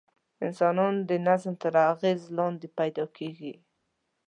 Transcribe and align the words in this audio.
انسانان 0.45 0.93
د 1.09 1.11
نظم 1.27 1.53
تر 1.61 1.73
اغېز 1.91 2.21
لاندې 2.37 2.67
پیدا 2.79 3.05
کېږي. 3.17 3.53